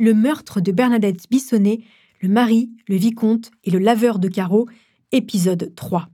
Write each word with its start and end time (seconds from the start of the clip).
le 0.00 0.14
meurtre 0.14 0.62
de 0.62 0.72
Bernadette 0.72 1.26
Bissonnet, 1.30 1.80
le 2.22 2.30
mari, 2.30 2.70
le 2.88 2.96
vicomte 2.96 3.50
et 3.64 3.70
le 3.70 3.78
laveur 3.78 4.18
de 4.18 4.28
carreaux, 4.28 4.66
épisode 5.12 5.74
3. 5.76 6.08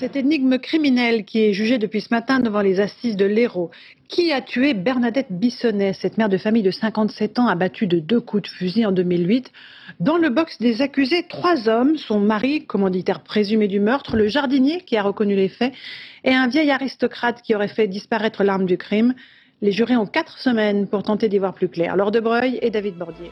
Cette 0.00 0.16
énigme 0.16 0.58
criminelle 0.58 1.26
qui 1.26 1.44
est 1.44 1.52
jugée 1.52 1.76
depuis 1.76 2.00
ce 2.00 2.08
matin 2.10 2.40
devant 2.40 2.62
les 2.62 2.80
assises 2.80 3.16
de 3.16 3.26
l'Hérault. 3.26 3.70
Qui 4.08 4.32
a 4.32 4.40
tué 4.40 4.72
Bernadette 4.72 5.30
Bissonnet, 5.30 5.92
cette 5.92 6.16
mère 6.16 6.30
de 6.30 6.38
famille 6.38 6.62
de 6.62 6.70
57 6.70 7.38
ans 7.38 7.48
abattue 7.48 7.86
de 7.86 7.98
deux 7.98 8.18
coups 8.18 8.44
de 8.44 8.48
fusil 8.48 8.86
en 8.86 8.92
2008 8.92 9.52
Dans 10.00 10.16
le 10.16 10.30
box 10.30 10.56
des 10.58 10.80
accusés, 10.80 11.26
trois 11.28 11.68
hommes, 11.68 11.98
son 11.98 12.18
mari, 12.18 12.64
commanditaire 12.64 13.20
présumé 13.22 13.68
du 13.68 13.78
meurtre, 13.78 14.16
le 14.16 14.26
jardinier 14.26 14.80
qui 14.80 14.96
a 14.96 15.02
reconnu 15.02 15.36
les 15.36 15.50
faits 15.50 15.74
et 16.24 16.32
un 16.32 16.48
vieil 16.48 16.70
aristocrate 16.70 17.42
qui 17.42 17.54
aurait 17.54 17.68
fait 17.68 17.86
disparaître 17.86 18.42
l'arme 18.42 18.64
du 18.64 18.78
crime. 18.78 19.12
Les 19.60 19.70
jurés 19.70 19.98
ont 19.98 20.06
quatre 20.06 20.38
semaines 20.38 20.88
pour 20.88 21.02
tenter 21.02 21.28
d'y 21.28 21.36
voir 21.36 21.52
plus 21.52 21.68
clair. 21.68 21.94
Laure 21.94 22.10
de 22.10 22.20
Breuil 22.20 22.58
et 22.62 22.70
David 22.70 22.94
Bordier. 22.96 23.30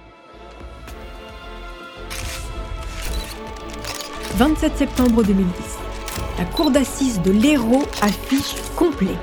27 4.37 4.77
septembre 4.77 5.25
2010 5.25 5.88
la 6.39 6.45
cour 6.45 6.71
d'assises 6.71 7.21
de 7.23 7.33
l'Hérault 7.33 7.87
affiche 8.01 8.55
complet. 8.77 9.17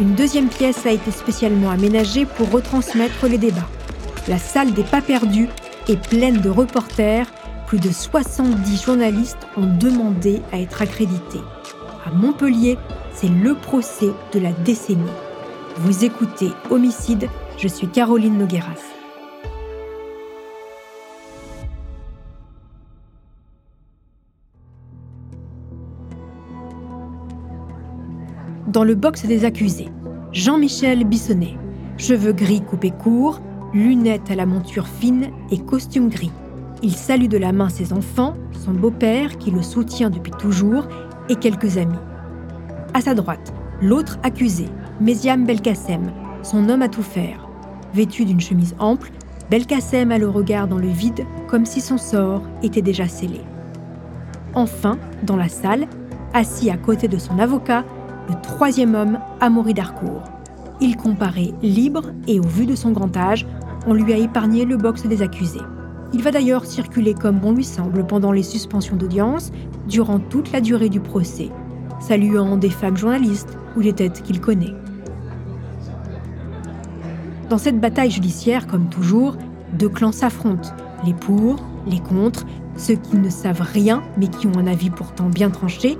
Une 0.00 0.14
deuxième 0.14 0.48
pièce 0.48 0.84
a 0.86 0.90
été 0.90 1.10
spécialement 1.12 1.70
aménagée 1.70 2.26
pour 2.26 2.50
retransmettre 2.50 3.26
les 3.26 3.38
débats. 3.38 3.68
La 4.26 4.38
salle 4.38 4.72
des 4.72 4.82
pas 4.82 5.00
perdus 5.00 5.48
est 5.88 6.08
pleine 6.08 6.40
de 6.40 6.50
reporters. 6.50 7.26
Plus 7.66 7.78
de 7.78 7.90
70 7.90 8.82
journalistes 8.82 9.46
ont 9.56 9.66
demandé 9.66 10.42
à 10.52 10.58
être 10.58 10.82
accrédités. 10.82 11.40
À 12.04 12.10
Montpellier, 12.10 12.76
c'est 13.14 13.28
le 13.28 13.54
procès 13.54 14.10
de 14.32 14.40
la 14.40 14.52
décennie. 14.52 15.02
Vous 15.76 16.04
écoutez 16.04 16.50
Homicide, 16.70 17.28
je 17.56 17.68
suis 17.68 17.88
Caroline 17.88 18.36
Nogueras. 18.36 18.97
Dans 28.68 28.84
le 28.84 28.94
box 28.94 29.24
des 29.26 29.44
accusés. 29.44 29.88
Jean-Michel 30.32 31.04
Bissonnet, 31.04 31.56
cheveux 31.96 32.32
gris 32.32 32.60
coupés 32.60 32.90
courts, 32.90 33.40
lunettes 33.72 34.30
à 34.30 34.34
la 34.34 34.46
monture 34.46 34.86
fine 34.86 35.28
et 35.50 35.58
costume 35.58 36.08
gris. 36.08 36.30
Il 36.82 36.94
salue 36.94 37.28
de 37.28 37.38
la 37.38 37.52
main 37.52 37.70
ses 37.70 37.92
enfants, 37.92 38.34
son 38.52 38.72
beau-père 38.72 39.38
qui 39.38 39.50
le 39.50 39.62
soutient 39.62 40.10
depuis 40.10 40.32
toujours 40.32 40.86
et 41.28 41.36
quelques 41.36 41.78
amis. 41.78 41.98
À 42.94 43.00
sa 43.00 43.14
droite, 43.14 43.52
l'autre 43.80 44.18
accusé, 44.22 44.66
Méziam 45.00 45.44
Belkacem, 45.44 46.12
son 46.42 46.68
homme 46.68 46.82
à 46.82 46.88
tout 46.88 47.02
faire. 47.02 47.48
Vêtu 47.94 48.24
d'une 48.24 48.40
chemise 48.40 48.76
ample, 48.78 49.10
Belkacem 49.50 50.12
a 50.12 50.18
le 50.18 50.28
regard 50.28 50.68
dans 50.68 50.78
le 50.78 50.88
vide 50.88 51.24
comme 51.48 51.64
si 51.64 51.80
son 51.80 51.96
sort 51.96 52.42
était 52.62 52.82
déjà 52.82 53.08
scellé. 53.08 53.40
Enfin, 54.54 54.98
dans 55.22 55.36
la 55.36 55.48
salle, 55.48 55.86
assis 56.34 56.70
à 56.70 56.76
côté 56.76 57.08
de 57.08 57.18
son 57.18 57.38
avocat, 57.38 57.84
le 58.28 58.34
troisième 58.42 58.94
homme, 58.94 59.18
Amaury 59.40 59.74
d'Harcourt. 59.74 60.22
Il 60.80 60.96
comparait 60.96 61.54
libre 61.62 62.12
et 62.26 62.38
au 62.38 62.46
vu 62.46 62.66
de 62.66 62.76
son 62.76 62.90
grand 62.90 63.16
âge, 63.16 63.46
on 63.86 63.94
lui 63.94 64.12
a 64.12 64.18
épargné 64.18 64.64
le 64.64 64.76
box 64.76 65.06
des 65.06 65.22
accusés. 65.22 65.62
Il 66.12 66.22
va 66.22 66.30
d'ailleurs 66.30 66.64
circuler 66.64 67.14
comme 67.14 67.38
bon 67.38 67.52
lui 67.52 67.64
semble 67.64 68.06
pendant 68.06 68.32
les 68.32 68.42
suspensions 68.42 68.96
d'audience 68.96 69.50
durant 69.88 70.18
toute 70.18 70.52
la 70.52 70.60
durée 70.60 70.88
du 70.88 71.00
procès, 71.00 71.48
saluant 72.00 72.56
des 72.56 72.70
femmes 72.70 72.96
journalistes 72.96 73.58
ou 73.76 73.82
des 73.82 73.92
têtes 73.92 74.22
qu'il 74.22 74.40
connaît. 74.40 74.74
Dans 77.48 77.58
cette 77.58 77.80
bataille 77.80 78.10
judiciaire, 78.10 78.66
comme 78.66 78.88
toujours, 78.88 79.36
deux 79.72 79.88
clans 79.88 80.12
s'affrontent, 80.12 80.70
les 81.04 81.14
pour, 81.14 81.56
les 81.86 82.00
contre, 82.00 82.44
ceux 82.76 82.94
qui 82.94 83.16
ne 83.16 83.30
savent 83.30 83.62
rien 83.62 84.02
mais 84.18 84.28
qui 84.28 84.46
ont 84.46 84.58
un 84.58 84.66
avis 84.66 84.90
pourtant 84.90 85.28
bien 85.28 85.50
tranché, 85.50 85.98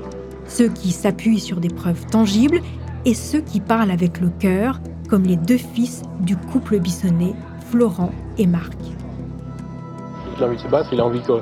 ceux 0.48 0.68
qui 0.68 0.90
s'appuient 0.90 1.38
sur 1.38 1.60
des 1.60 1.68
preuves 1.68 2.06
tangibles 2.06 2.60
et 3.04 3.14
ceux 3.14 3.40
qui 3.40 3.60
parlent 3.60 3.90
avec 3.90 4.20
le 4.20 4.30
cœur, 4.40 4.80
comme 5.08 5.22
les 5.22 5.36
deux 5.36 5.58
fils 5.58 6.02
du 6.20 6.36
couple 6.36 6.80
Bissonnet, 6.80 7.34
Florent 7.70 8.12
et 8.38 8.46
Marc. 8.46 8.76
Il 10.36 10.42
a 10.42 10.46
envie 10.46 10.56
de 10.56 10.62
se 10.62 10.68
battre, 10.68 10.88
il 10.92 11.00
a 11.00 11.04
envie 11.04 11.20
que 11.20 11.32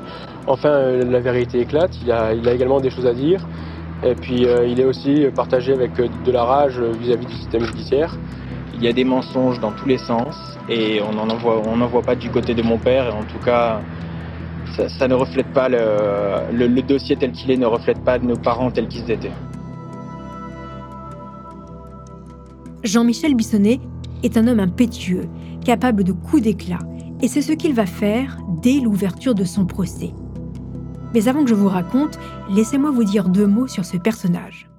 enfin 0.47 0.69
euh, 0.69 1.03
la 1.03 1.19
vérité 1.19 1.61
éclate, 1.61 1.91
il 2.03 2.11
a, 2.11 2.33
il 2.33 2.47
a 2.47 2.53
également 2.53 2.79
des 2.79 2.89
choses 2.89 3.05
à 3.05 3.13
dire. 3.13 3.45
Et 4.03 4.13
puis 4.13 4.45
euh, 4.45 4.67
il 4.67 4.79
est 4.79 4.85
aussi 4.85 5.25
partagé 5.35 5.73
avec 5.73 5.99
euh, 5.99 6.07
de 6.25 6.31
la 6.31 6.43
rage 6.43 6.79
vis-à-vis 6.79 7.25
du 7.25 7.33
système 7.33 7.63
judiciaire. 7.63 8.15
Il 8.75 8.83
y 8.83 8.87
a 8.87 8.93
des 8.93 9.03
mensonges 9.03 9.59
dans 9.59 9.71
tous 9.71 9.87
les 9.87 9.97
sens 9.97 10.35
et 10.69 11.01
on 11.01 11.13
n'en 11.13 11.35
voit, 11.37 11.61
voit 11.87 12.01
pas 12.01 12.15
du 12.15 12.29
côté 12.29 12.53
de 12.53 12.61
mon 12.61 12.77
père. 12.77 13.07
Et 13.07 13.11
en 13.11 13.23
tout 13.23 13.43
cas, 13.43 13.81
ça, 14.75 15.07
ne 15.07 15.13
reflète 15.13 15.51
pas 15.53 15.69
le, 15.69 16.81
dossier 16.81 17.15
tel 17.15 17.31
qu'il 17.31 17.51
est, 17.51 17.57
ne 17.57 17.65
reflète 17.65 18.03
pas 18.03 18.19
nos 18.19 18.35
parents 18.35 18.71
tels 18.71 18.87
qu'ils 18.87 19.09
étaient. 19.09 19.31
Jean-Michel 22.83 23.35
Bissonnet 23.35 23.79
est 24.23 24.37
un 24.37 24.47
homme 24.47 24.59
impétueux, 24.59 25.27
capable 25.65 26.03
de 26.03 26.11
coups 26.11 26.43
d'éclat, 26.43 26.79
et 27.21 27.27
c'est 27.27 27.41
ce 27.41 27.51
qu'il 27.53 27.73
va 27.73 27.85
faire 27.85 28.37
dès 28.61 28.79
l'ouverture 28.79 29.35
de 29.35 29.43
son 29.43 29.65
procès. 29.65 30.13
Mais 31.13 31.27
avant 31.27 31.43
que 31.43 31.49
je 31.49 31.55
vous 31.55 31.67
raconte, 31.67 32.19
laissez-moi 32.49 32.91
vous 32.91 33.03
dire 33.03 33.29
deux 33.29 33.47
mots 33.47 33.67
sur 33.67 33.85
ce 33.85 33.97
personnage. 33.97 34.69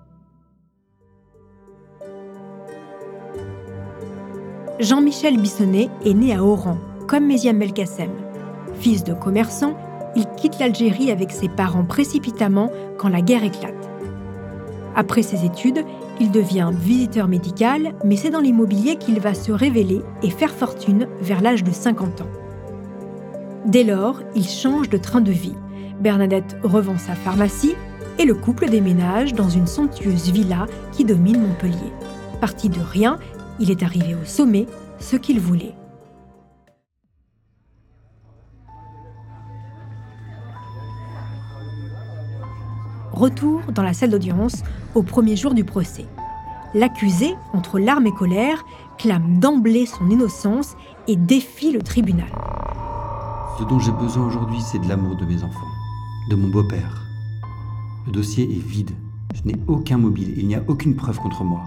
Jean-Michel 4.79 5.41
Bissonnet 5.41 5.91
est 6.05 6.15
né 6.15 6.35
à 6.35 6.43
Oran, 6.45 6.79
comme 7.09 7.27
Méziam 7.27 7.59
Belkacem. 7.59 8.28
Fils 8.81 9.05
de 9.05 9.15
commerçant, 9.15 9.75
il 10.17 10.27
quitte 10.37 10.59
l'Algérie 10.59 11.11
avec 11.11 11.33
ses 11.33 11.49
parents 11.49 11.85
précipitamment 11.85 12.71
quand 12.97 13.09
la 13.09 13.21
guerre 13.21 13.45
éclate. 13.45 13.75
Après 14.95 15.23
ses 15.23 15.45
études, 15.45 15.85
il 16.21 16.31
devient 16.31 16.71
visiteur 16.73 17.29
médical, 17.29 17.95
mais 18.05 18.17
c'est 18.17 18.31
dans 18.31 18.41
l'immobilier 18.41 18.97
qu'il 18.97 19.21
va 19.21 19.35
se 19.35 19.53
révéler 19.53 20.01
et 20.23 20.31
faire 20.31 20.51
fortune 20.51 21.07
vers 21.21 21.41
l'âge 21.41 21.63
de 21.63 21.71
50 21.71 22.23
ans. 22.23 22.31
Dès 23.67 23.85
lors, 23.85 24.21
il 24.35 24.45
change 24.45 24.89
de 24.89 24.97
train 24.97 25.21
de 25.21 25.31
vie. 25.31 25.55
Bernadette 26.01 26.57
revend 26.63 26.99
sa 26.99 27.15
pharmacie 27.15 27.75
et 28.19 28.25
le 28.25 28.35
couple 28.35 28.69
déménage 28.69 29.35
dans 29.35 29.49
une 29.49 29.67
somptueuse 29.67 30.31
villa 30.31 30.67
qui 30.93 31.05
domine 31.05 31.41
Montpellier. 31.41 31.93
Parti 32.41 32.69
de 32.69 32.81
rien, 32.81 33.19
il 33.61 33.71
est 33.71 33.83
arrivé 33.83 34.15
au 34.15 34.25
sommet, 34.25 34.67
ce 34.99 35.17
qu'il 35.17 35.39
voulait. 35.39 35.75
Retour 43.19 43.63
dans 43.75 43.83
la 43.83 43.95
salle 43.95 44.11
d'audience 44.11 44.63
au 44.95 45.03
premier 45.03 45.35
jour 45.35 45.53
du 45.53 45.65
procès. 45.65 46.07
L'accusé, 46.73 47.35
entre 47.53 47.81
larmes 47.81 48.07
et 48.07 48.13
colère, 48.13 48.65
clame 48.97 49.41
d'emblée 49.41 49.87
son 49.87 50.09
innocence 50.09 50.77
et 51.09 51.17
défie 51.17 51.73
le 51.73 51.83
tribunal. 51.83 52.29
Ce 53.59 53.65
dont 53.65 53.81
j'ai 53.81 53.91
besoin 53.91 54.25
aujourd'hui, 54.25 54.61
c'est 54.61 54.79
de 54.79 54.89
l'amour 54.89 55.17
de 55.17 55.25
mes 55.25 55.43
enfants, 55.43 55.67
de 56.31 56.37
mon 56.37 56.49
beau-père. 56.49 57.09
Le 58.07 58.13
dossier 58.13 58.45
est 58.45 58.65
vide. 58.65 58.93
Je 59.35 59.43
n'ai 59.49 59.57
aucun 59.67 59.99
mobile, 59.99 60.35
il 60.37 60.47
n'y 60.47 60.55
a 60.55 60.63
aucune 60.69 60.95
preuve 60.95 61.19
contre 61.19 61.43
moi. 61.43 61.65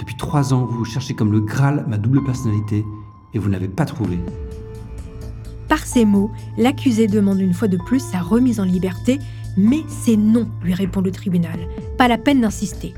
Depuis 0.00 0.16
trois 0.16 0.52
ans, 0.52 0.64
vous 0.64 0.84
cherchez 0.84 1.14
comme 1.14 1.30
le 1.30 1.38
Graal 1.38 1.84
ma 1.86 1.98
double 1.98 2.24
personnalité 2.24 2.84
et 3.32 3.38
vous 3.38 3.48
n'avez 3.48 3.68
pas 3.68 3.84
trouvé. 3.84 4.18
Par 5.68 5.86
ces 5.86 6.04
mots, 6.04 6.32
l'accusé 6.58 7.06
demande 7.06 7.38
une 7.38 7.54
fois 7.54 7.68
de 7.68 7.76
plus 7.76 8.00
sa 8.00 8.18
remise 8.18 8.58
en 8.58 8.64
liberté 8.64 9.20
mais 9.56 9.82
c'est 9.88 10.16
non, 10.16 10.48
lui 10.62 10.74
répond 10.74 11.00
le 11.00 11.10
tribunal. 11.10 11.58
Pas 11.98 12.08
la 12.08 12.18
peine 12.18 12.40
d'insister. 12.40 12.94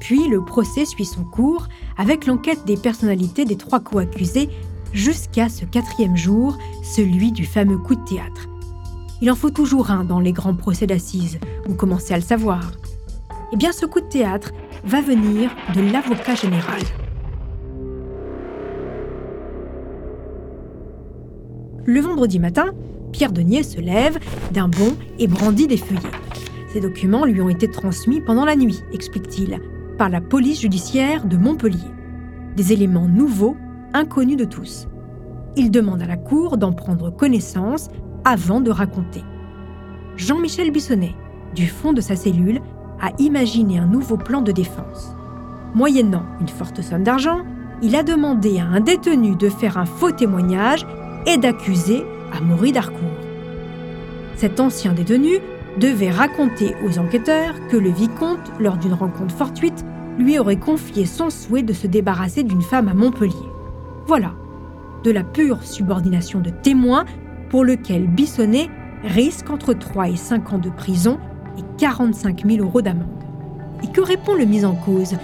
Puis 0.00 0.28
le 0.28 0.44
procès 0.44 0.86
suit 0.86 1.04
son 1.04 1.24
cours 1.24 1.68
avec 1.96 2.26
l'enquête 2.26 2.64
des 2.64 2.76
personnalités 2.76 3.44
des 3.44 3.56
trois 3.56 3.80
co-accusés 3.80 4.48
jusqu'à 4.92 5.48
ce 5.48 5.64
quatrième 5.64 6.16
jour, 6.16 6.58
celui 6.82 7.32
du 7.32 7.44
fameux 7.44 7.78
coup 7.78 7.94
de 7.94 8.04
théâtre. 8.04 8.48
Il 9.20 9.30
en 9.30 9.36
faut 9.36 9.50
toujours 9.50 9.90
un 9.90 10.04
dans 10.04 10.18
les 10.18 10.32
grands 10.32 10.54
procès 10.54 10.86
d'assises, 10.86 11.38
vous 11.66 11.74
commencez 11.74 12.14
à 12.14 12.16
le 12.16 12.22
savoir. 12.22 12.72
Eh 13.52 13.56
bien, 13.56 13.72
ce 13.72 13.84
coup 13.84 14.00
de 14.00 14.06
théâtre 14.06 14.52
va 14.84 15.00
venir 15.00 15.50
de 15.74 15.80
l'avocat 15.80 16.34
général. 16.34 16.80
Le 21.84 22.00
vendredi 22.00 22.38
matin, 22.38 22.72
Pierre 23.12 23.32
Denier 23.32 23.62
se 23.62 23.80
lève 23.80 24.18
d'un 24.52 24.68
bond 24.68 24.96
et 25.18 25.26
brandit 25.26 25.66
des 25.66 25.76
feuillets. 25.76 26.00
Ces 26.72 26.80
documents 26.80 27.24
lui 27.24 27.40
ont 27.40 27.48
été 27.48 27.68
transmis 27.68 28.20
pendant 28.20 28.44
la 28.44 28.56
nuit, 28.56 28.80
explique-t-il, 28.92 29.60
par 29.98 30.08
la 30.08 30.20
police 30.20 30.60
judiciaire 30.60 31.24
de 31.24 31.36
Montpellier. 31.36 31.90
Des 32.56 32.72
éléments 32.72 33.08
nouveaux, 33.08 33.56
inconnus 33.92 34.36
de 34.36 34.44
tous. 34.44 34.86
Il 35.56 35.70
demande 35.70 36.02
à 36.02 36.06
la 36.06 36.16
Cour 36.16 36.56
d'en 36.56 36.72
prendre 36.72 37.10
connaissance, 37.10 37.88
avant 38.24 38.60
de 38.60 38.70
raconter. 38.70 39.24
Jean-Michel 40.16 40.70
Bissonnet, 40.70 41.14
du 41.54 41.66
fond 41.66 41.92
de 41.92 42.00
sa 42.00 42.14
cellule, 42.14 42.60
a 43.00 43.10
imaginé 43.18 43.78
un 43.78 43.86
nouveau 43.86 44.16
plan 44.16 44.42
de 44.42 44.52
défense. 44.52 45.14
Moyennant 45.74 46.24
une 46.40 46.48
forte 46.48 46.82
somme 46.82 47.02
d'argent, 47.02 47.40
il 47.82 47.96
a 47.96 48.02
demandé 48.02 48.58
à 48.58 48.66
un 48.66 48.80
détenu 48.80 49.36
de 49.36 49.48
faire 49.48 49.78
un 49.78 49.86
faux 49.86 50.10
témoignage 50.10 50.86
et 51.26 51.38
d'accuser 51.38 52.04
Amaury 52.32 52.72
Darcourt. 52.72 52.98
Cet 54.36 54.60
ancien 54.60 54.92
détenu 54.92 55.38
devait 55.78 56.10
raconter 56.10 56.74
aux 56.84 56.98
enquêteurs 56.98 57.54
que 57.68 57.76
le 57.76 57.90
vicomte, 57.90 58.52
lors 58.58 58.76
d'une 58.76 58.94
rencontre 58.94 59.34
fortuite, 59.34 59.84
lui 60.18 60.38
aurait 60.38 60.58
confié 60.58 61.06
son 61.06 61.30
souhait 61.30 61.62
de 61.62 61.72
se 61.72 61.86
débarrasser 61.86 62.42
d'une 62.42 62.62
femme 62.62 62.88
à 62.88 62.94
Montpellier. 62.94 63.34
Voilà, 64.06 64.32
de 65.04 65.10
la 65.10 65.24
pure 65.24 65.62
subordination 65.62 66.40
de 66.40 66.50
témoin 66.50 67.04
pour 67.48 67.64
lequel 67.64 68.06
Bissonnet 68.06 68.68
risque 69.04 69.50
entre 69.50 69.72
3 69.72 70.08
et 70.08 70.16
5 70.16 70.52
ans 70.52 70.58
de 70.58 70.70
prison 70.70 71.18
et 71.58 71.62
45 71.78 72.44
000 72.46 72.64
euros 72.64 72.82
d'amende. 72.82 73.06
Et 73.82 73.88
que 73.88 74.00
répond 74.00 74.34
le 74.34 74.44
mis 74.44 74.64
en 74.64 74.74
cause 74.74 75.16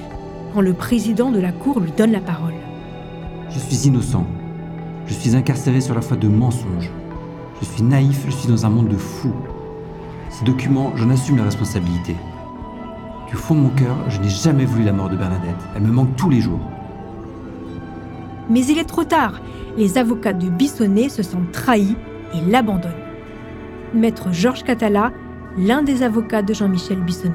quand 0.55 0.61
le 0.61 0.73
président 0.73 1.31
de 1.31 1.41
la 1.41 1.53
Cour 1.53 1.81
lui 1.81 1.93
donne 1.97 2.13
la 2.13 2.21
parole? 2.21 2.55
Je 3.51 3.59
suis 3.59 3.89
innocent. 3.89 4.27
Je 5.07 5.15
suis 5.15 5.37
incarcéré 5.37 5.81
sur 5.81 5.95
la 5.95 6.01
foi 6.01 6.17
de 6.17 6.27
mensonges. 6.27 6.91
Je 7.61 7.67
suis 7.67 7.83
naïf, 7.83 8.25
je 8.27 8.33
suis 8.33 8.49
dans 8.49 8.67
un 8.67 8.71
monde 8.71 8.89
de 8.89 8.97
fous. 8.97 9.35
Ces 10.31 10.45
documents, 10.45 10.93
j'en 10.97 11.11
assume 11.11 11.37
la 11.37 11.45
responsabilité. 11.45 12.17
Du 13.29 13.37
fond 13.37 13.55
de 13.55 13.61
mon 13.61 13.69
cœur, 13.71 13.97
je 14.09 14.21
n'ai 14.21 14.29
jamais 14.29 14.65
voulu 14.65 14.85
la 14.85 14.93
mort 14.93 15.09
de 15.09 15.17
Bernadette. 15.17 15.55
Elle 15.77 15.83
me 15.83 15.93
manque 15.93 16.17
tous 16.17 16.29
les 16.29 16.41
jours. 16.41 16.61
Mais 18.51 18.65
il 18.67 18.79
est 18.79 18.85
trop 18.85 19.05
tard. 19.05 19.41
Les 19.77 19.97
avocats 19.97 20.33
de 20.33 20.49
Bissonnet 20.49 21.09
se 21.09 21.23
sentent 21.23 21.53
trahis 21.53 21.97
et 22.35 22.51
l'abandonnent. 22.51 22.93
Maître 23.95 24.33
Georges 24.33 24.65
Catala, 24.65 25.13
l'un 25.57 25.83
des 25.83 26.03
avocats 26.03 26.43
de 26.43 26.53
Jean-Michel 26.53 27.01
Bissonnet. 27.01 27.35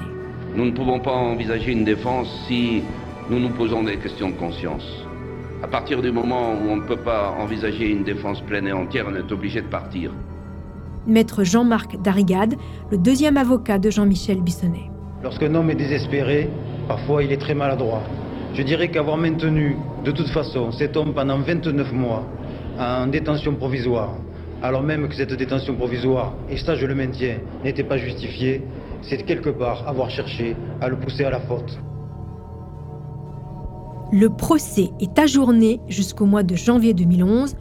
Nous 0.56 0.66
ne 0.66 0.72
pouvons 0.72 1.00
pas 1.00 1.14
envisager 1.14 1.72
une 1.72 1.86
défense 1.86 2.28
si 2.48 2.84
nous 3.30 3.40
nous 3.40 3.50
posons 3.50 3.84
des 3.84 3.98
questions 3.98 4.30
de 4.30 4.36
conscience. 4.36 5.06
À 5.64 5.68
partir 5.68 6.02
du 6.02 6.12
moment 6.12 6.54
où 6.54 6.70
on 6.70 6.78
ne 6.78 6.82
peut 6.82 6.98
pas 6.98 7.36
envisager 7.40 7.88
une 7.88 8.04
défense 8.04 8.42
pleine 8.42 8.68
et 8.68 8.72
entière, 8.72 9.06
on 9.08 9.16
est 9.16 9.32
obligé 9.32 9.62
de 9.62 9.68
partir. 9.68 10.12
Maître 11.06 11.44
Jean-Marc 11.44 12.02
Darigade, 12.02 12.56
le 12.90 12.98
deuxième 12.98 13.38
avocat 13.38 13.78
de 13.78 13.92
Jean-Michel 13.92 14.42
Bissonnet. 14.42 14.90
Lorsqu'un 15.24 15.54
homme 15.54 15.70
est 15.70 15.76
désespéré, 15.76 16.50
parfois 16.88 17.24
il 17.24 17.32
est 17.32 17.38
très 17.38 17.54
maladroit. 17.54 18.02
Je 18.56 18.64
dirais 18.64 18.90
qu'avoir 18.90 19.18
maintenu 19.18 19.78
de 20.04 20.12
toute 20.12 20.30
façon 20.30 20.72
cet 20.72 20.98
homme 20.98 21.14
pendant 21.14 21.38
29 21.38 21.94
mois 21.94 22.24
en 22.80 23.06
détention 23.06 23.54
provisoire, 23.54 24.16
alors 24.64 24.82
même 24.82 25.08
que 25.08 25.16
cette 25.16 25.34
détention 25.34 25.76
provisoire, 25.76 26.34
et 26.50 26.58
ça 26.58 26.74
je 26.74 26.88
le 26.88 26.96
maintiens, 26.96 27.38
n'était 27.64 27.84
pas 27.84 27.98
justifiée, 27.98 28.64
c'est 29.04 29.24
quelque 29.26 29.52
part 29.52 29.88
avoir 29.88 30.10
cherché 30.10 30.56
à 30.82 30.90
le 30.90 30.96
pousser 30.96 31.24
à 31.24 31.30
la 31.30 31.40
faute. 31.40 31.80
Le 34.14 34.30
procès 34.30 34.92
est 35.00 35.18
ajourné 35.18 35.80
jusqu'au 35.88 36.26
mois 36.26 36.44
de 36.44 36.56
janvier 36.56 36.94
2011, 36.94 37.56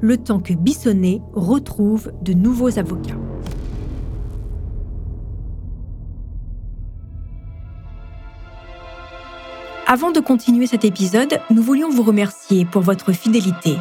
le 0.00 0.16
temps 0.16 0.40
que 0.40 0.54
Bissonnet 0.54 1.20
retrouve 1.34 2.12
de 2.22 2.32
nouveaux 2.32 2.78
avocats. 2.78 3.18
Avant 9.86 10.10
de 10.10 10.20
continuer 10.20 10.66
cet 10.66 10.86
épisode, 10.86 11.38
nous 11.50 11.62
voulions 11.62 11.90
vous 11.90 12.02
remercier 12.02 12.64
pour 12.64 12.80
votre 12.80 13.12
fidélité. 13.12 13.76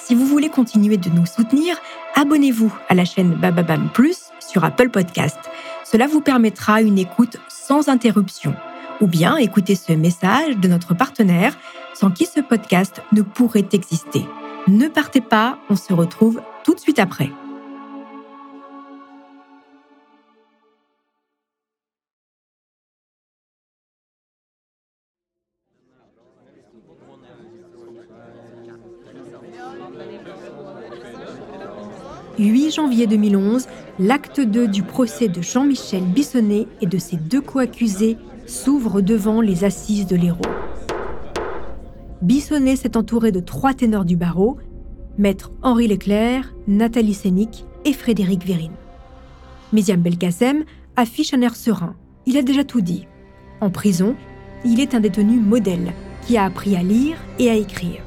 Si 0.00 0.16
vous 0.16 0.26
voulez 0.26 0.48
continuer 0.48 0.96
de 0.96 1.10
nous 1.10 1.26
soutenir, 1.26 1.76
abonnez-vous 2.16 2.74
à 2.88 2.94
la 2.96 3.04
chaîne 3.04 3.34
Bababam 3.34 3.88
Plus 3.94 4.18
sur 4.40 4.64
Apple 4.64 4.90
Podcast. 4.90 5.38
Cela 5.84 6.08
vous 6.08 6.20
permettra 6.20 6.82
une 6.82 6.98
écoute 6.98 7.36
sans 7.48 7.88
interruption. 7.88 8.52
Ou 9.02 9.08
bien 9.08 9.36
écouter 9.36 9.74
ce 9.74 9.92
message 9.92 10.56
de 10.58 10.68
notre 10.68 10.94
partenaire 10.94 11.58
sans 11.92 12.12
qui 12.12 12.24
ce 12.24 12.38
podcast 12.38 13.02
ne 13.12 13.22
pourrait 13.22 13.66
exister. 13.72 14.24
Ne 14.68 14.86
partez 14.86 15.20
pas, 15.20 15.58
on 15.68 15.74
se 15.74 15.92
retrouve 15.92 16.40
tout 16.62 16.72
de 16.74 16.78
suite 16.78 17.00
après. 17.00 17.28
«8 32.38 32.70
janvier 32.70 33.06
2011, 33.06 33.66
l'acte 33.98 34.40
2 34.40 34.68
du 34.68 34.82
procès 34.82 35.28
de 35.28 35.42
Jean-Michel 35.42 36.02
Bissonnet 36.02 36.66
et 36.80 36.86
de 36.86 36.98
ses 36.98 37.16
deux 37.16 37.40
co-accusés 37.40 38.16
s'ouvre 38.46 39.00
devant 39.00 39.40
les 39.40 39.64
assises 39.64 40.06
de 40.06 40.16
l'Hérault. 40.16 40.40
Bissonnet 42.22 42.76
s'est 42.76 42.96
entouré 42.96 43.32
de 43.32 43.40
trois 43.40 43.74
ténors 43.74 44.04
du 44.04 44.16
barreau, 44.16 44.56
maître 45.18 45.52
Henri 45.62 45.88
Leclerc, 45.88 46.54
Nathalie 46.68 47.14
Sénic 47.14 47.64
et 47.84 47.92
Frédéric 47.92 48.44
Vérine. 48.44 48.76
Méziam 49.72 50.00
Belkacem 50.00 50.64
affiche 50.96 51.34
un 51.34 51.40
air 51.40 51.56
serein. 51.56 51.96
Il 52.26 52.36
a 52.36 52.42
déjà 52.42 52.62
tout 52.62 52.80
dit. 52.80 53.06
En 53.60 53.70
prison, 53.70 54.14
il 54.64 54.80
est 54.80 54.94
un 54.94 55.00
détenu 55.00 55.40
modèle 55.40 55.92
qui 56.26 56.36
a 56.36 56.44
appris 56.44 56.76
à 56.76 56.82
lire 56.82 57.16
et 57.38 57.50
à 57.50 57.54
écrire. 57.54 58.02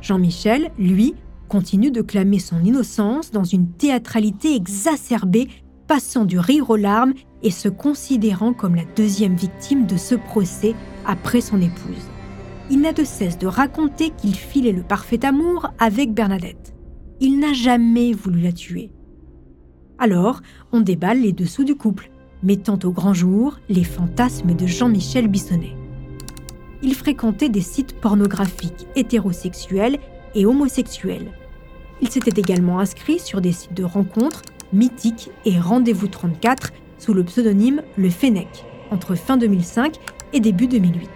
Jean-Michel, 0.00 0.70
lui, 0.78 1.14
continue 1.48 1.90
de 1.90 2.00
clamer 2.00 2.38
son 2.38 2.62
innocence 2.62 3.32
dans 3.32 3.44
une 3.44 3.68
théâtralité 3.72 4.54
exacerbée, 4.54 5.48
passant 5.88 6.24
du 6.24 6.38
rire 6.38 6.70
aux 6.70 6.76
larmes 6.76 7.14
et 7.42 7.50
se 7.50 7.68
considérant 7.68 8.52
comme 8.52 8.74
la 8.74 8.84
deuxième 8.96 9.34
victime 9.34 9.86
de 9.86 9.96
ce 9.96 10.14
procès 10.14 10.74
après 11.06 11.40
son 11.40 11.60
épouse. 11.60 12.08
Il 12.70 12.80
n'a 12.80 12.92
de 12.92 13.04
cesse 13.04 13.38
de 13.38 13.46
raconter 13.46 14.10
qu'il 14.10 14.34
filait 14.34 14.72
le 14.72 14.82
parfait 14.82 15.24
amour 15.24 15.68
avec 15.78 16.12
Bernadette. 16.12 16.74
Il 17.20 17.40
n'a 17.40 17.52
jamais 17.52 18.12
voulu 18.12 18.40
la 18.40 18.52
tuer. 18.52 18.90
Alors, 19.98 20.40
on 20.72 20.80
déballe 20.80 21.20
les 21.20 21.32
dessous 21.32 21.64
du 21.64 21.74
couple, 21.74 22.10
mettant 22.42 22.78
au 22.84 22.90
grand 22.90 23.12
jour 23.12 23.58
les 23.68 23.84
fantasmes 23.84 24.54
de 24.54 24.66
Jean-Michel 24.66 25.28
Bissonnet. 25.28 25.76
Il 26.82 26.94
fréquentait 26.94 27.50
des 27.50 27.60
sites 27.60 27.94
pornographiques 28.00 28.86
hétérosexuels 28.96 29.98
et 30.34 30.46
homosexuels. 30.46 31.32
Il 32.00 32.08
s'était 32.08 32.40
également 32.40 32.78
inscrit 32.80 33.18
sur 33.18 33.40
des 33.40 33.52
sites 33.52 33.74
de 33.74 33.84
rencontres 33.84 34.42
mythiques 34.72 35.30
et 35.44 35.58
Rendez-vous 35.58 36.08
34 36.08 36.72
sous 37.00 37.14
le 37.14 37.24
pseudonyme 37.24 37.82
Le 37.96 38.10
Fennec 38.10 38.64
entre 38.90 39.14
fin 39.14 39.36
2005 39.36 39.96
et 40.32 40.40
début 40.40 40.66
2008. 40.66 41.08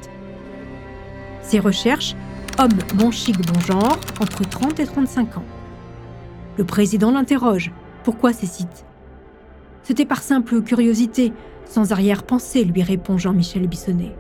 Ses 1.43 1.61
recherches 1.61 2.17
Homme 2.59 2.79
bon 2.95 3.11
chic 3.11 3.37
bon 3.37 3.61
genre 3.61 3.99
entre 4.21 4.49
30 4.49 4.79
et 4.81 4.87
35 4.87 5.39
ans. 5.39 5.45
Le 6.57 6.65
président 6.65 7.11
l'interroge. 7.11 7.73
Pourquoi 8.05 8.33
ces 8.33 8.47
sites? 8.47 8.87
C'était 9.83 10.05
par 10.05 10.23
simple 10.23 10.63
curiosité, 10.63 11.33
sans 11.67 11.91
arrière-pensée, 11.91 12.65
lui 12.65 12.83
répond 12.83 13.19
Jean-Michel 13.19 13.67
Bissonnet. 13.67 14.15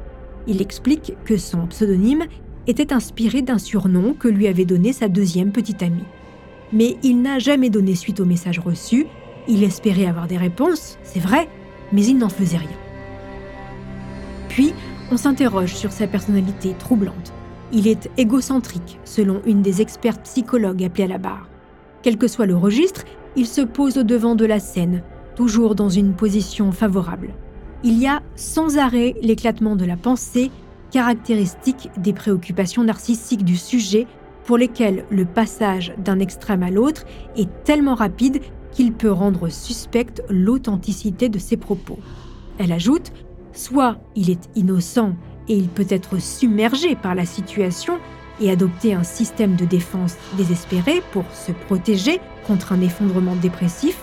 Il 0.46 0.60
explique 0.60 1.14
que 1.24 1.36
son 1.36 1.66
pseudonyme 1.68 2.24
était 2.66 2.92
inspiré 2.92 3.40
d'un 3.40 3.58
surnom 3.58 4.14
que 4.14 4.28
lui 4.28 4.48
avait 4.48 4.64
donné 4.64 4.92
sa 4.92 5.08
deuxième 5.08 5.52
petite 5.52 5.82
amie. 5.82 6.04
Mais 6.72 6.96
il 7.04 7.22
n'a 7.22 7.38
jamais 7.38 7.70
donné 7.70 7.94
suite 7.94 8.20
au 8.20 8.24
message 8.24 8.58
reçu. 8.58 9.06
Il 9.46 9.62
espérait 9.62 10.06
avoir 10.06 10.26
des 10.26 10.38
réponses, 10.38 10.98
c'est 11.02 11.20
vrai, 11.20 11.48
mais 11.92 12.04
il 12.04 12.16
n'en 12.16 12.28
faisait 12.28 12.56
rien. 12.56 12.68
Puis, 14.48 14.72
on 15.10 15.16
s'interroge 15.16 15.74
sur 15.74 15.92
sa 15.92 16.06
personnalité 16.06 16.74
troublante. 16.78 17.32
Il 17.72 17.88
est 17.88 18.10
égocentrique, 18.16 18.98
selon 19.04 19.42
une 19.46 19.62
des 19.62 19.82
expertes 19.82 20.22
psychologues 20.22 20.84
appelées 20.84 21.04
à 21.04 21.08
la 21.08 21.18
barre. 21.18 21.48
Quel 22.02 22.16
que 22.16 22.28
soit 22.28 22.46
le 22.46 22.56
registre, 22.56 23.04
il 23.36 23.46
se 23.46 23.60
pose 23.60 23.98
au 23.98 24.02
devant 24.02 24.34
de 24.34 24.44
la 24.44 24.60
scène, 24.60 25.02
toujours 25.34 25.74
dans 25.74 25.88
une 25.88 26.14
position 26.14 26.72
favorable. 26.72 27.34
Il 27.82 27.98
y 27.98 28.06
a 28.06 28.22
sans 28.36 28.78
arrêt 28.78 29.14
l'éclatement 29.20 29.76
de 29.76 29.84
la 29.84 29.96
pensée, 29.96 30.50
caractéristique 30.90 31.90
des 31.98 32.12
préoccupations 32.12 32.84
narcissiques 32.84 33.44
du 33.44 33.56
sujet 33.56 34.06
pour 34.44 34.56
lesquelles 34.56 35.04
le 35.10 35.24
passage 35.24 35.92
d'un 35.98 36.18
extrême 36.18 36.62
à 36.62 36.70
l'autre 36.70 37.04
est 37.36 37.48
tellement 37.64 37.94
rapide 37.94 38.40
qu'il 38.74 38.92
peut 38.92 39.10
rendre 39.10 39.48
suspecte 39.48 40.22
l'authenticité 40.28 41.28
de 41.28 41.38
ses 41.38 41.56
propos. 41.56 41.98
Elle 42.58 42.72
ajoute 42.72 43.12
Soit 43.54 43.98
il 44.16 44.30
est 44.30 44.50
innocent 44.56 45.14
et 45.48 45.56
il 45.56 45.68
peut 45.68 45.86
être 45.88 46.20
submergé 46.20 46.96
par 46.96 47.14
la 47.14 47.24
situation 47.24 47.98
et 48.40 48.50
adopter 48.50 48.94
un 48.94 49.04
système 49.04 49.54
de 49.54 49.64
défense 49.64 50.16
désespéré 50.36 51.02
pour 51.12 51.24
se 51.32 51.52
protéger 51.52 52.20
contre 52.48 52.72
un 52.72 52.80
effondrement 52.80 53.36
dépressif, 53.36 53.96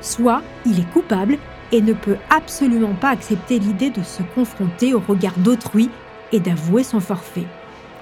soit 0.00 0.42
il 0.64 0.80
est 0.80 0.90
coupable 0.90 1.36
et 1.70 1.82
ne 1.82 1.92
peut 1.92 2.16
absolument 2.30 2.94
pas 2.94 3.10
accepter 3.10 3.58
l'idée 3.58 3.90
de 3.90 4.02
se 4.02 4.22
confronter 4.34 4.94
au 4.94 5.00
regard 5.00 5.38
d'autrui 5.38 5.90
et 6.32 6.40
d'avouer 6.40 6.82
son 6.82 7.00
forfait. 7.00 7.46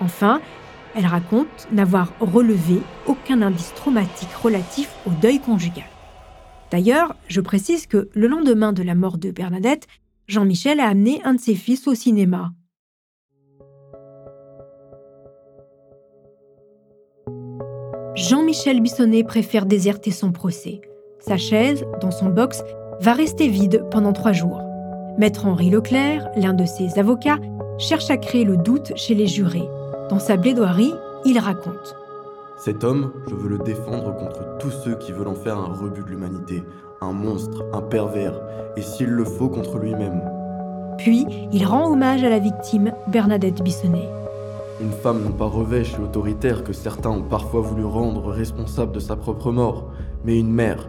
Enfin, 0.01 0.41
Elle 0.97 1.07
raconte 1.07 1.69
n'avoir 1.73 2.13
relevé 2.21 2.81
aucun 3.07 3.43
indice 3.43 3.73
traumatique 3.75 4.33
relatif 4.43 4.91
au 5.07 5.11
deuil 5.11 5.39
conjugal. 5.39 5.85
D'ailleurs, 6.71 7.15
je 7.29 7.41
précise 7.41 7.87
que 7.87 8.09
le 8.15 8.27
lendemain 8.27 8.73
de 8.73 8.83
la 8.83 8.95
mort 8.95 9.19
de 9.19 9.31
Bernadette, 9.31 9.87
Jean-Michel 10.27 10.81
a 10.81 10.89
amené 10.89 11.21
un 11.25 11.35
de 11.35 11.41
ses 11.41 11.55
fils 11.55 11.87
au 11.89 11.95
cinéma. 11.95 12.53
Jean-Michel 18.15 18.81
Bissonnet 18.81 19.25
préfère 19.25 19.67
déserter 19.67 20.11
son 20.11 20.31
procès. 20.31 20.81
Sa 21.21 21.37
chaise, 21.37 21.85
dans 22.01 22.11
son 22.11 22.29
box, 22.29 22.63
va 23.01 23.13
rester 23.15 23.49
vide 23.49 23.85
pendant 23.91 24.13
trois 24.13 24.33
jours. 24.33 24.61
Maître 25.19 25.47
Henri 25.47 25.71
Leclerc, 25.71 26.29
l'un 26.37 26.53
de 26.53 26.65
ses 26.65 26.99
avocats, 26.99 27.39
cherche 27.79 28.11
à 28.11 28.17
créer 28.17 28.45
le 28.45 28.57
doute 28.57 28.93
chez 28.97 29.15
les 29.15 29.27
jurés. 29.27 29.69
Dans 30.11 30.19
sa 30.19 30.37
plaidoirie, 30.37 30.93
il 31.25 31.39
raconte 31.39 31.95
Cet 32.59 32.83
homme, 32.83 33.13
je 33.29 33.35
veux 33.37 33.49
le 33.49 33.59
défendre 33.59 34.13
contre 34.17 34.59
tous 34.59 34.73
ceux 34.73 34.97
qui 34.97 35.13
veulent 35.13 35.29
en 35.29 35.37
faire 35.37 35.57
un 35.57 35.73
rebut 35.73 36.03
de 36.03 36.09
l'humanité, 36.09 36.65
un 37.01 37.13
monstre, 37.13 37.65
un 37.73 37.81
pervers, 37.81 38.35
et 38.77 38.83
s'il 38.83 39.11
le 39.11 39.25
faut, 39.25 39.49
contre 39.49 39.79
lui-même. 39.79 40.21
Puis, 40.99 41.27
il 41.53 41.65
rend 41.65 41.93
hommage 41.93 42.25
à 42.25 42.29
la 42.29 42.41
victime, 42.41 42.93
Bernadette 43.07 43.63
Bissonnet. 43.63 44.09
Une 44.81 44.91
femme 44.91 45.23
non 45.23 45.31
pas 45.31 45.47
revêche 45.47 45.95
et 45.95 46.03
autoritaire 46.03 46.65
que 46.65 46.73
certains 46.73 47.11
ont 47.11 47.23
parfois 47.23 47.61
voulu 47.61 47.85
rendre 47.85 48.33
responsable 48.33 48.91
de 48.91 49.01
sa 49.01 49.15
propre 49.15 49.53
mort, 49.53 49.93
mais 50.25 50.41
une 50.41 50.53
mère, 50.53 50.89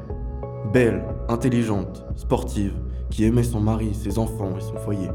belle, 0.73 1.03
intelligente, 1.29 2.03
sportive, 2.15 2.73
qui 3.11 3.25
aimait 3.25 3.43
son 3.43 3.59
mari, 3.59 3.93
ses 3.93 4.17
enfants 4.17 4.53
et 4.57 4.61
son 4.61 4.77
foyer. 4.77 5.09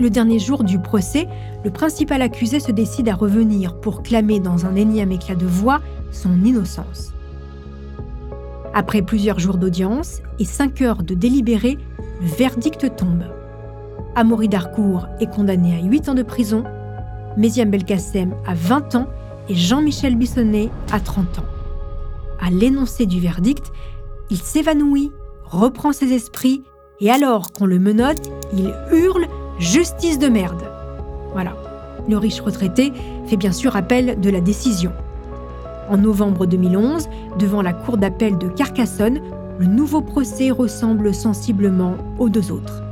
Le 0.00 0.08
dernier 0.08 0.38
jour 0.38 0.64
du 0.64 0.78
procès, 0.78 1.28
le 1.62 1.70
principal 1.70 2.22
accusé 2.22 2.58
se 2.58 2.72
décide 2.72 3.10
à 3.10 3.14
revenir 3.14 3.78
pour 3.78 4.02
clamer 4.02 4.40
dans 4.40 4.64
un 4.64 4.74
énième 4.74 5.12
éclat 5.12 5.34
de 5.34 5.44
voix 5.44 5.82
son 6.10 6.42
innocence. 6.42 7.12
Après 8.72 9.02
plusieurs 9.02 9.38
jours 9.38 9.58
d'audience 9.58 10.22
et 10.38 10.46
cinq 10.46 10.80
heures 10.80 11.02
de 11.02 11.12
délibéré, 11.12 11.76
le 12.22 12.26
verdict 12.26 12.96
tombe. 12.96 13.24
Amaury 14.16 14.48
Darcourt 14.48 15.06
est 15.20 15.30
condamné 15.30 15.76
à 15.76 15.84
8 15.84 16.08
ans 16.08 16.14
de 16.14 16.22
prison, 16.22 16.64
Méziam 17.36 17.68
Belkacem 17.68 18.34
à 18.46 18.54
20 18.54 18.94
ans 18.94 19.06
et 19.50 19.54
Jean-Michel 19.54 20.16
Bissonnet 20.16 20.70
à 20.92 21.00
30 21.00 21.40
ans. 21.40 21.44
À 22.40 22.48
l'énoncé 22.50 23.04
du 23.04 23.20
verdict, 23.20 23.70
il 24.30 24.38
s'évanouit, 24.38 25.12
reprend 25.44 25.92
ses 25.92 26.14
esprits 26.14 26.62
et 27.00 27.10
alors 27.10 27.52
qu'on 27.52 27.66
le 27.66 27.78
menotte, 27.78 28.30
il 28.56 28.72
hurle 28.92 29.26
Justice 29.60 30.18
de 30.18 30.28
merde. 30.28 30.62
Voilà. 31.34 31.54
Le 32.08 32.16
riche 32.16 32.40
retraité 32.40 32.94
fait 33.26 33.36
bien 33.36 33.52
sûr 33.52 33.76
appel 33.76 34.18
de 34.18 34.30
la 34.30 34.40
décision. 34.40 34.90
En 35.90 35.98
novembre 35.98 36.46
2011, 36.46 37.10
devant 37.38 37.60
la 37.60 37.74
cour 37.74 37.98
d'appel 37.98 38.38
de 38.38 38.48
Carcassonne, 38.48 39.20
le 39.58 39.66
nouveau 39.66 40.00
procès 40.00 40.50
ressemble 40.50 41.12
sensiblement 41.12 41.96
aux 42.18 42.30
deux 42.30 42.50
autres. 42.50 42.82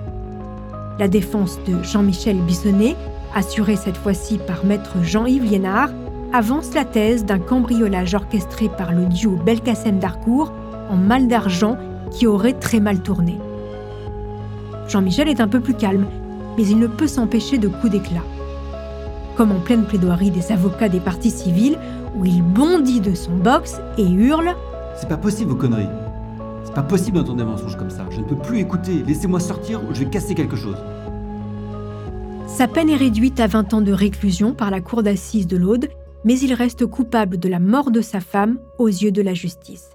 La 0.99 1.09
défense 1.09 1.59
de 1.67 1.83
Jean-Michel 1.83 2.37
Bissonnet, 2.37 2.97
assurée 3.35 3.77
cette 3.77 3.97
fois-ci 3.97 4.37
par 4.37 4.67
maître 4.67 5.03
Jean-Yves 5.03 5.45
Liénard, 5.45 5.89
avance 6.35 6.75
la 6.75 6.85
thèse 6.85 7.25
d'un 7.25 7.39
cambriolage 7.39 8.13
orchestré 8.13 8.69
par 8.69 8.93
le 8.93 9.07
duo 9.07 9.39
Belkacem-Darcourt 9.43 10.53
en 10.91 10.97
mal 10.97 11.29
d'argent 11.29 11.79
qui 12.11 12.27
aurait 12.27 12.53
très 12.53 12.81
mal 12.81 13.01
tourné. 13.01 13.39
Jean-Michel 14.87 15.29
est 15.29 15.41
un 15.41 15.49
peu 15.49 15.61
plus 15.61 15.75
calme, 15.75 16.07
mais 16.59 16.67
il 16.67 16.79
ne 16.79 16.89
peut 16.89 17.07
s'empêcher 17.07 17.57
de 17.57 17.69
coups 17.69 17.93
d'éclat. 17.93 18.25
Comme 19.37 19.53
en 19.53 19.61
pleine 19.61 19.85
plaidoirie 19.85 20.33
des 20.33 20.51
avocats 20.51 20.89
des 20.89 20.99
partis 20.99 21.31
civils, 21.31 21.79
où 22.17 22.25
il 22.25 22.43
bondit 22.43 23.01
de 23.01 23.15
son 23.15 23.37
box 23.37 23.81
et 23.97 24.05
hurle 24.05 24.57
C'est 24.97 25.09
pas 25.09 25.17
possible 25.17 25.53
vos 25.53 25.57
conneries. 25.57 25.89
C'est 26.65 26.75
pas 26.75 26.83
possible 26.83 27.19
d'entendre 27.19 27.39
des 27.39 27.45
mensonges 27.45 27.77
comme 27.77 27.91
ça. 27.91 28.05
Je 28.11 28.19
ne 28.19 28.25
peux 28.25 28.37
plus 28.37 28.59
écouter. 28.59 29.05
Laissez-moi 29.07 29.39
sortir 29.39 29.81
ou 29.85 29.95
je 29.95 30.01
vais 30.01 30.11
casser 30.11 30.35
quelque 30.35 30.57
chose. 30.57 30.77
Sa 32.49 32.67
peine 32.67 32.91
est 32.91 32.97
réduite 32.97 33.39
à 33.39 33.47
20 33.47 33.75
ans 33.75 33.81
de 33.81 33.93
réclusion 33.93 34.53
par 34.53 34.73
la 34.73 34.81
cour 34.81 35.05
d'assises 35.05 35.47
de 35.47 35.57
l'Aude, 35.57 35.89
mais 36.25 36.37
il 36.41 36.53
reste 36.55 36.87
coupable 36.87 37.39
de 37.39 37.49
la 37.49 37.61
mort 37.61 37.93
de 37.93 38.01
sa 38.01 38.19
femme 38.19 38.59
aux 38.79 38.89
yeux 38.89 39.13
de 39.13 39.23
la 39.23 39.35
justice. 39.35 39.91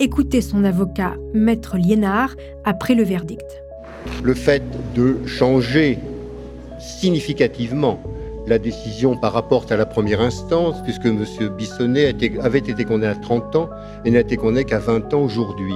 Écoutez 0.00 0.42
son 0.42 0.64
avocat, 0.64 1.14
maître 1.32 1.78
Liénard, 1.78 2.34
après 2.66 2.94
le 2.94 3.04
verdict. 3.04 3.65
Le 4.22 4.34
fait 4.34 4.62
de 4.94 5.26
changer 5.26 5.98
significativement 6.78 8.00
la 8.46 8.58
décision 8.58 9.16
par 9.16 9.32
rapport 9.32 9.66
à 9.70 9.76
la 9.76 9.86
première 9.86 10.20
instance, 10.20 10.76
puisque 10.84 11.06
M. 11.06 11.24
Bissonnet 11.56 12.14
avait 12.40 12.58
été 12.58 12.84
condamné 12.84 13.08
à 13.08 13.14
30 13.16 13.56
ans 13.56 13.70
et 14.04 14.10
n'a 14.10 14.20
été 14.20 14.36
condamné 14.36 14.64
qu'à 14.64 14.78
20 14.78 15.12
ans 15.14 15.20
aujourd'hui, 15.20 15.74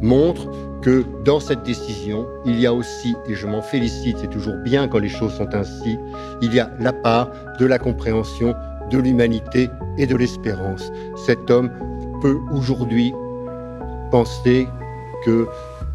montre 0.00 0.48
que 0.82 1.04
dans 1.24 1.40
cette 1.40 1.62
décision, 1.64 2.26
il 2.44 2.60
y 2.60 2.66
a 2.66 2.72
aussi, 2.72 3.14
et 3.28 3.34
je 3.34 3.46
m'en 3.46 3.62
félicite, 3.62 4.18
c'est 4.20 4.30
toujours 4.30 4.56
bien 4.64 4.88
quand 4.88 4.98
les 4.98 5.08
choses 5.08 5.34
sont 5.34 5.54
ainsi, 5.54 5.98
il 6.40 6.54
y 6.54 6.60
a 6.60 6.70
la 6.80 6.92
part 6.92 7.30
de 7.58 7.66
la 7.66 7.78
compréhension 7.78 8.54
de 8.90 8.98
l'humanité 8.98 9.68
et 9.98 10.06
de 10.06 10.16
l'espérance. 10.16 10.92
Cet 11.26 11.50
homme 11.50 11.70
peut 12.20 12.38
aujourd'hui 12.52 13.12
penser 14.10 14.68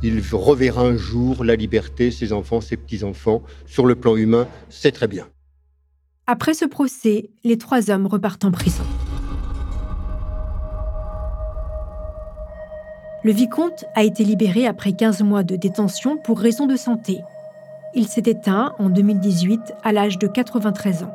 qu'il 0.01 0.21
reverra 0.31 0.81
un 0.81 0.97
jour 0.97 1.43
la 1.43 1.55
liberté, 1.55 2.11
ses 2.11 2.33
enfants, 2.33 2.61
ses 2.61 2.77
petits-enfants. 2.77 3.43
Sur 3.65 3.85
le 3.85 3.95
plan 3.95 4.15
humain, 4.15 4.47
c'est 4.69 4.91
très 4.91 5.07
bien. 5.07 5.27
Après 6.27 6.53
ce 6.53 6.65
procès, 6.65 7.29
les 7.43 7.57
trois 7.57 7.89
hommes 7.89 8.05
repartent 8.05 8.45
en 8.45 8.51
prison. 8.51 8.83
Le 13.23 13.31
vicomte 13.31 13.85
a 13.95 14.03
été 14.03 14.23
libéré 14.23 14.67
après 14.67 14.93
15 14.93 15.23
mois 15.23 15.43
de 15.43 15.55
détention 15.55 16.17
pour 16.17 16.39
raison 16.39 16.67
de 16.67 16.75
santé. 16.75 17.19
Il 17.95 18.07
s'est 18.07 18.23
éteint 18.25 18.73
en 18.79 18.89
2018 18.89 19.73
à 19.83 19.91
l'âge 19.91 20.19
de 20.19 20.27
93 20.27 21.03
ans. 21.03 21.13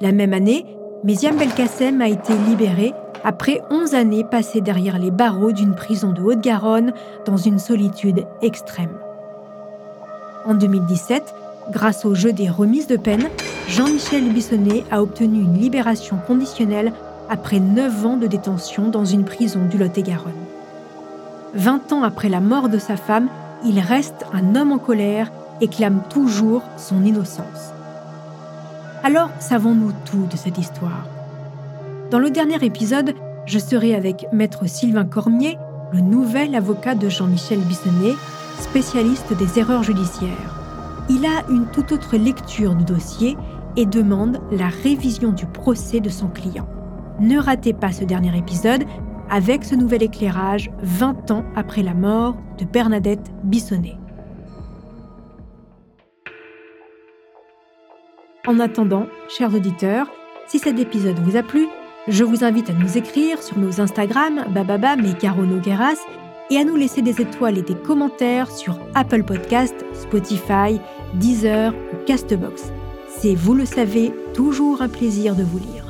La 0.00 0.12
même 0.12 0.32
année, 0.32 0.64
Méziam 1.04 1.36
Belkacem 1.36 2.00
a 2.00 2.08
été 2.08 2.32
libéré 2.48 2.92
après 3.24 3.60
11 3.70 3.94
années 3.94 4.24
passées 4.24 4.60
derrière 4.60 4.98
les 4.98 5.10
barreaux 5.10 5.52
d'une 5.52 5.74
prison 5.74 6.12
de 6.12 6.22
Haute-Garonne 6.22 6.92
dans 7.24 7.36
une 7.36 7.58
solitude 7.58 8.24
extrême. 8.40 8.96
En 10.44 10.54
2017, 10.54 11.34
Grâce 11.70 12.04
au 12.04 12.14
jeu 12.14 12.32
des 12.32 12.50
remises 12.50 12.88
de 12.88 12.96
peine, 12.96 13.28
Jean-Michel 13.68 14.24
Bissonnet 14.32 14.84
a 14.90 15.02
obtenu 15.02 15.40
une 15.40 15.58
libération 15.58 16.18
conditionnelle 16.26 16.92
après 17.28 17.60
9 17.60 18.06
ans 18.06 18.16
de 18.16 18.26
détention 18.26 18.88
dans 18.88 19.04
une 19.04 19.24
prison 19.24 19.60
du 19.70 19.78
Lot-et-Garonne. 19.78 20.32
20 21.54 21.92
ans 21.92 22.02
après 22.02 22.28
la 22.28 22.40
mort 22.40 22.68
de 22.68 22.78
sa 22.78 22.96
femme, 22.96 23.28
il 23.64 23.78
reste 23.78 24.26
un 24.32 24.56
homme 24.56 24.72
en 24.72 24.78
colère 24.78 25.30
et 25.60 25.68
clame 25.68 26.02
toujours 26.10 26.62
son 26.76 27.04
innocence. 27.04 27.72
Alors, 29.02 29.30
savons-nous 29.40 29.92
tout 30.04 30.26
de 30.30 30.36
cette 30.36 30.58
histoire? 30.58 31.06
Dans 32.10 32.18
le 32.18 32.30
dernier 32.30 32.64
épisode, 32.64 33.14
je 33.46 33.58
serai 33.58 33.94
avec 33.94 34.26
maître 34.32 34.66
Sylvain 34.66 35.04
Cormier, 35.04 35.58
le 35.92 36.00
nouvel 36.00 36.54
avocat 36.54 36.94
de 36.94 37.08
Jean-Michel 37.08 37.60
Bissonnet, 37.60 38.14
spécialiste 38.60 39.36
des 39.36 39.58
erreurs 39.58 39.82
judiciaires 39.82 40.62
il 41.08 41.26
a 41.26 41.44
une 41.50 41.66
toute 41.66 41.92
autre 41.92 42.16
lecture 42.16 42.74
du 42.74 42.84
dossier 42.84 43.36
et 43.76 43.86
demande 43.86 44.40
la 44.50 44.68
révision 44.68 45.30
du 45.30 45.46
procès 45.46 46.00
de 46.00 46.08
son 46.08 46.28
client. 46.28 46.68
Ne 47.20 47.38
ratez 47.38 47.72
pas 47.72 47.92
ce 47.92 48.04
dernier 48.04 48.36
épisode 48.36 48.84
avec 49.30 49.64
ce 49.64 49.74
nouvel 49.74 50.02
éclairage 50.02 50.70
20 50.82 51.30
ans 51.30 51.44
après 51.56 51.82
la 51.82 51.94
mort 51.94 52.36
de 52.58 52.64
Bernadette 52.64 53.30
Bissonnet. 53.44 53.96
En 58.52 58.60
attendant, 58.60 59.06
chers 59.30 59.54
auditeurs, 59.54 60.08
si 60.46 60.58
cet 60.58 60.78
épisode 60.78 61.18
vous 61.20 61.36
a 61.36 61.42
plu, 61.42 61.68
je 62.06 62.22
vous 62.22 62.44
invite 62.44 62.68
à 62.68 62.74
nous 62.74 62.98
écrire 62.98 63.42
sur 63.42 63.56
nos 63.56 63.80
Instagram 63.80 64.44
bababam 64.50 65.00
et 65.06 65.14
et 66.50 66.58
à 66.58 66.64
nous 66.64 66.76
laisser 66.76 67.00
des 67.00 67.22
étoiles 67.22 67.56
et 67.56 67.62
des 67.62 67.74
commentaires 67.74 68.50
sur 68.50 68.78
Apple 68.94 69.22
Podcast, 69.22 69.74
Spotify, 69.94 70.78
Deezer 71.14 71.72
ou 71.72 72.04
Castbox. 72.04 72.64
C'est, 73.08 73.34
vous 73.34 73.54
le 73.54 73.64
savez, 73.64 74.12
toujours 74.34 74.82
un 74.82 74.88
plaisir 74.90 75.34
de 75.34 75.44
vous 75.44 75.58
lire. 75.58 75.86